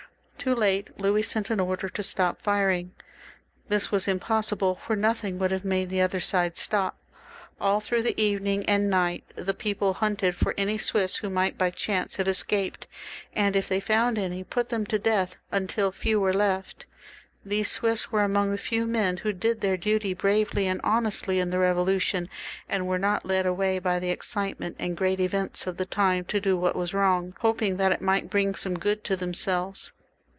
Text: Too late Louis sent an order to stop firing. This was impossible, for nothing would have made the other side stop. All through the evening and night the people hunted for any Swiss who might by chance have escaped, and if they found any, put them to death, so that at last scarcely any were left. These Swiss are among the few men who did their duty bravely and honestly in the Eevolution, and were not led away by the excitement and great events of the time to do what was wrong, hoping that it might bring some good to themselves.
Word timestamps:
Too 0.43 0.55
late 0.55 0.99
Louis 0.99 1.21
sent 1.21 1.51
an 1.51 1.59
order 1.59 1.87
to 1.87 2.01
stop 2.01 2.41
firing. 2.41 2.95
This 3.69 3.91
was 3.91 4.07
impossible, 4.07 4.73
for 4.73 4.95
nothing 4.95 5.37
would 5.37 5.51
have 5.51 5.63
made 5.63 5.89
the 5.91 6.01
other 6.01 6.19
side 6.19 6.57
stop. 6.57 6.97
All 7.59 7.79
through 7.79 8.01
the 8.01 8.19
evening 8.19 8.65
and 8.65 8.89
night 8.89 9.23
the 9.35 9.53
people 9.53 9.93
hunted 9.93 10.35
for 10.35 10.55
any 10.57 10.79
Swiss 10.79 11.17
who 11.17 11.29
might 11.29 11.59
by 11.59 11.69
chance 11.69 12.15
have 12.15 12.27
escaped, 12.27 12.87
and 13.35 13.55
if 13.55 13.67
they 13.69 13.79
found 13.79 14.17
any, 14.17 14.43
put 14.43 14.69
them 14.69 14.83
to 14.87 14.97
death, 14.97 15.33
so 15.33 15.35
that 15.51 15.55
at 15.57 15.61
last 15.61 15.71
scarcely 15.93 16.09
any 16.09 16.15
were 16.15 16.33
left. 16.33 16.85
These 17.45 17.69
Swiss 17.69 18.07
are 18.11 18.21
among 18.23 18.49
the 18.49 18.57
few 18.57 18.87
men 18.87 19.17
who 19.17 19.33
did 19.33 19.61
their 19.61 19.77
duty 19.77 20.15
bravely 20.15 20.65
and 20.65 20.81
honestly 20.83 21.39
in 21.39 21.51
the 21.51 21.57
Eevolution, 21.57 22.29
and 22.67 22.87
were 22.87 22.97
not 22.97 23.27
led 23.27 23.45
away 23.45 23.77
by 23.77 23.99
the 23.99 24.09
excitement 24.09 24.75
and 24.79 24.97
great 24.97 25.19
events 25.19 25.67
of 25.67 25.77
the 25.77 25.85
time 25.85 26.25
to 26.25 26.39
do 26.41 26.57
what 26.57 26.75
was 26.75 26.95
wrong, 26.95 27.35
hoping 27.41 27.77
that 27.77 27.91
it 27.91 28.01
might 28.01 28.31
bring 28.31 28.55
some 28.55 28.73
good 28.79 29.03
to 29.03 29.15
themselves. 29.15 29.93